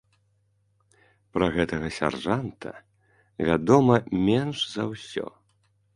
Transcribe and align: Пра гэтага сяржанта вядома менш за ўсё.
Пра 1.35 1.49
гэтага 1.57 1.91
сяржанта 1.99 2.73
вядома 3.51 3.95
менш 4.27 4.57
за 4.77 4.83
ўсё. 4.95 5.27